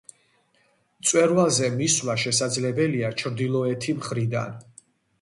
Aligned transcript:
მწვერვალზე 1.03 1.69
მისვლა 1.77 2.17
შესაძლებელია 2.23 3.15
ჩრდილოეთი 3.23 3.99
მხრიდან. 4.03 4.63